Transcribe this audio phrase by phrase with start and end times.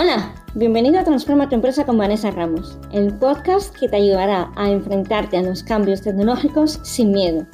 [0.00, 4.70] Hola, bienvenido a Transforma tu empresa con Vanessa Ramos, el podcast que te ayudará a
[4.70, 7.44] enfrentarte a los cambios tecnológicos sin miedo.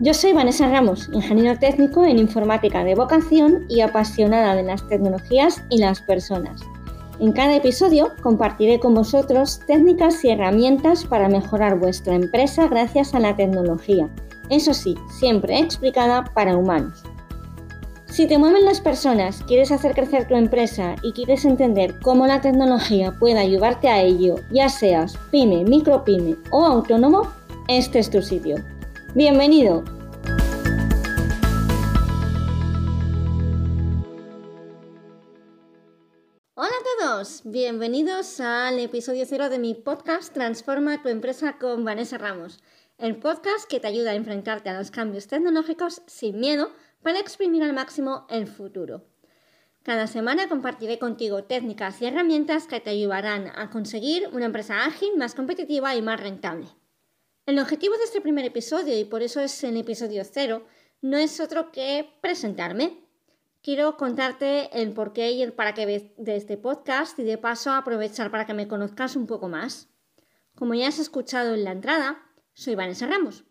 [0.00, 5.62] Yo soy Vanessa Ramos, ingeniero técnico en informática de vocación y apasionada de las tecnologías
[5.68, 6.62] y las personas.
[7.20, 13.20] En cada episodio compartiré con vosotros técnicas y herramientas para mejorar vuestra empresa gracias a
[13.20, 14.08] la tecnología.
[14.48, 17.02] Eso sí, siempre explicada para humanos.
[18.16, 22.40] Si te mueven las personas, quieres hacer crecer tu empresa y quieres entender cómo la
[22.40, 27.30] tecnología puede ayudarte a ello, ya seas pyme, micropyme o autónomo,
[27.68, 28.56] este es tu sitio.
[29.14, 29.84] Bienvenido.
[36.54, 42.16] Hola a todos, bienvenidos al episodio cero de mi podcast Transforma tu empresa con Vanessa
[42.16, 42.60] Ramos,
[42.96, 46.70] el podcast que te ayuda a enfrentarte a los cambios tecnológicos sin miedo
[47.02, 49.04] para exprimir al máximo el futuro.
[49.82, 55.16] Cada semana compartiré contigo técnicas y herramientas que te ayudarán a conseguir una empresa ágil,
[55.16, 56.66] más competitiva y más rentable.
[57.46, 60.66] El objetivo de este primer episodio, y por eso es el episodio cero,
[61.00, 63.04] no es otro que presentarme.
[63.62, 68.32] Quiero contarte el porqué y el para qué de este podcast y de paso aprovechar
[68.32, 69.88] para que me conozcas un poco más.
[70.56, 72.20] Como ya has escuchado en la entrada,
[72.54, 73.44] soy Vanessa Ramos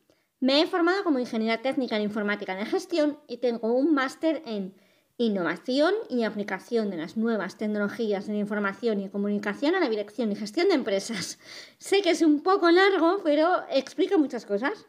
[0.46, 4.76] me he formado como ingeniera técnica en informática de gestión y tengo un máster en
[5.18, 10.36] innovación y aplicación de las nuevas tecnologías de información y comunicación a la dirección y
[10.36, 11.40] gestión de empresas.
[11.80, 14.86] Sé que es un poco largo, pero explica muchas cosas.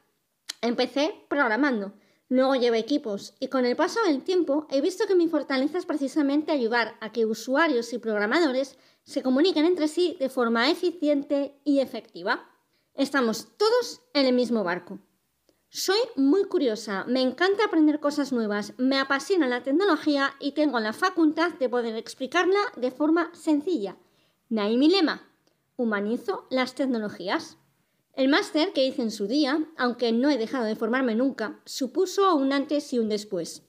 [0.61, 1.95] Empecé programando,
[2.29, 5.87] luego llevé equipos y con el paso del tiempo he visto que mi fortaleza es
[5.87, 11.79] precisamente ayudar a que usuarios y programadores se comuniquen entre sí de forma eficiente y
[11.79, 12.47] efectiva.
[12.93, 14.99] Estamos todos en el mismo barco.
[15.78, 20.94] Soy muy curiosa, me encanta aprender cosas nuevas, me apasiona la tecnología y tengo la
[20.94, 23.98] facultad de poder explicarla de forma sencilla.
[24.48, 25.28] De ahí mi lema,
[25.76, 27.59] humanizo las tecnologías.
[28.15, 32.34] El máster que hice en su día, aunque no he dejado de formarme nunca, supuso
[32.34, 33.62] un antes y un después.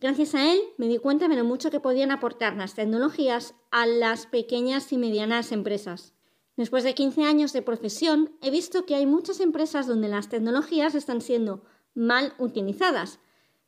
[0.00, 3.84] Gracias a él me di cuenta de lo mucho que podían aportar las tecnologías a
[3.84, 6.14] las pequeñas y medianas empresas.
[6.60, 10.94] Después de 15 años de profesión, he visto que hay muchas empresas donde las tecnologías
[10.94, 11.62] están siendo
[11.94, 13.18] mal utilizadas,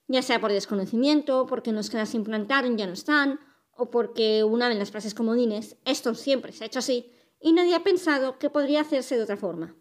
[0.09, 3.41] ya sea por desconocimiento, porque los que las implantaron ya no están,
[3.75, 7.11] o porque una de las frases comodines, esto siempre se ha hecho así,
[7.41, 9.75] y nadie ha pensado que podría hacerse de otra forma.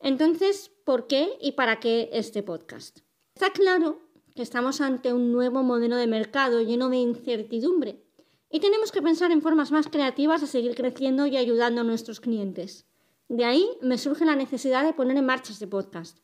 [0.00, 3.02] Entonces, ¿por qué y para qué este podcast?
[3.36, 4.00] Está claro
[4.34, 8.02] que estamos ante un nuevo modelo de mercado lleno de incertidumbre
[8.50, 12.20] y tenemos que pensar en formas más creativas de seguir creciendo y ayudando a nuestros
[12.20, 12.86] clientes.
[13.28, 16.18] De ahí me surge la necesidad de poner en marcha este podcast.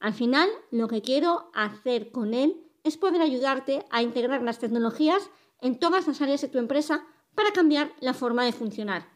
[0.00, 5.30] Al final, lo que quiero hacer con él es poder ayudarte a integrar las tecnologías
[5.60, 7.04] en todas las áreas de tu empresa
[7.34, 9.08] para cambiar la forma de funcionar.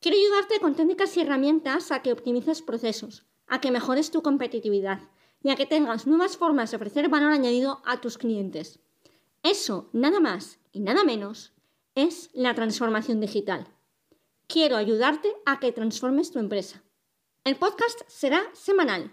[0.00, 5.00] Quiero ayudarte con técnicas y herramientas a que optimices procesos, a que mejores tu competitividad
[5.42, 8.80] y a que tengas nuevas formas de ofrecer valor añadido a tus clientes.
[9.42, 11.52] Eso, nada más y nada menos,
[11.94, 13.66] es la transformación digital.
[14.46, 16.82] Quiero ayudarte a que transformes tu empresa.
[17.44, 19.10] El podcast será semanal.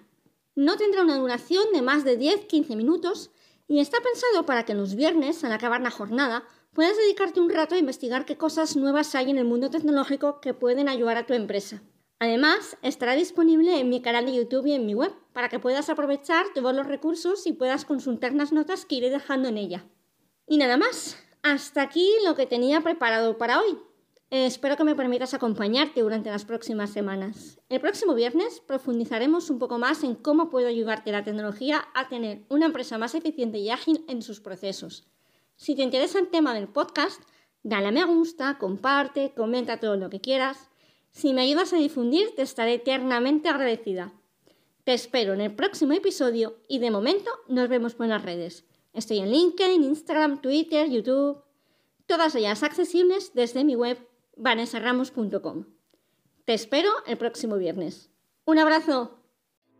[0.55, 3.31] No tendrá una duración de más de 10-15 minutos
[3.67, 7.75] y está pensado para que los viernes, al acabar la jornada, puedas dedicarte un rato
[7.75, 11.33] a investigar qué cosas nuevas hay en el mundo tecnológico que pueden ayudar a tu
[11.33, 11.81] empresa.
[12.19, 15.89] Además, estará disponible en mi canal de YouTube y en mi web para que puedas
[15.89, 19.85] aprovechar todos los recursos y puedas consultar las notas que iré dejando en ella.
[20.45, 23.77] Y nada más, hasta aquí lo que tenía preparado para hoy.
[24.31, 27.59] espero que me permitas acompañarte durante las próximas semanas.
[27.67, 32.43] El próximo viernes profundizaremos un poco más en cómo puedo ayudarte la tecnología a tener
[32.49, 35.07] una empresa más eficiente y ágil en sus procesos.
[35.55, 37.23] Si te interesa el tema del podcast,
[37.63, 40.69] dale a me gusta, comparte, comenta todo lo que quieras.
[41.11, 44.13] Si me ayudas a difundir, te estaré eternamente agradecida.
[44.83, 48.65] Te espero en el próximo episodio y de momento nos vemos por las redes.
[48.99, 51.41] Estoy en LinkedIn, Instagram, Twitter, YouTube,
[52.05, 53.97] todas ellas accesibles desde mi web
[54.35, 55.67] vanessaramos.com.
[56.43, 58.11] Te espero el próximo viernes.
[58.43, 59.21] ¡Un abrazo!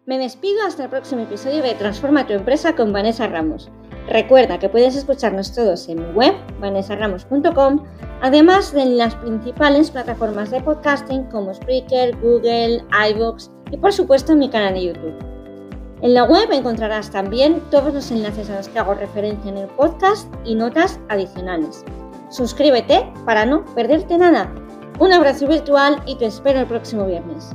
[0.06, 3.69] Me despido hasta el próximo episodio de Transforma tu empresa con Vanessa Ramos.
[4.07, 7.86] Recuerda que puedes escucharnos todos en mi web, vanessaramos.com,
[8.21, 14.31] además de en las principales plataformas de podcasting como Spreaker, Google, iVoox y por supuesto
[14.31, 15.29] en mi canal de YouTube.
[16.01, 19.68] En la web encontrarás también todos los enlaces a los que hago referencia en el
[19.68, 21.84] podcast y notas adicionales.
[22.30, 24.50] Suscríbete para no perderte nada.
[25.00, 27.54] Un abrazo virtual y te espero el próximo viernes.